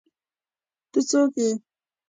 [0.91, 1.49] ته څوک ېې